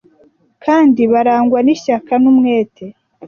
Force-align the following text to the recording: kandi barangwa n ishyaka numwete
kandi 0.63 1.01
barangwa 1.13 1.59
n 1.65 1.67
ishyaka 1.75 2.11
numwete 2.21 2.85